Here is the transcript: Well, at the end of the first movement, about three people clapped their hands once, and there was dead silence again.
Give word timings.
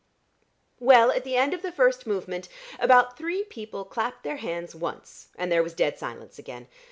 Well, 0.79 1.11
at 1.11 1.23
the 1.23 1.35
end 1.35 1.53
of 1.53 1.61
the 1.61 1.71
first 1.71 2.07
movement, 2.07 2.49
about 2.79 3.19
three 3.19 3.43
people 3.43 3.85
clapped 3.85 4.23
their 4.23 4.37
hands 4.37 4.73
once, 4.73 5.27
and 5.37 5.51
there 5.51 5.61
was 5.61 5.75
dead 5.75 5.99
silence 5.99 6.39
again. 6.39 6.67